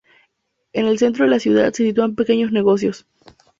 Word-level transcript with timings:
En 0.73 0.87
el 0.87 0.97
centro 0.97 1.25
de 1.25 1.29
la 1.29 1.39
ciudad 1.39 1.71
se 1.73 1.85
sitúan 1.85 2.15
pequeños 2.15 2.51
negocios. 2.51 3.05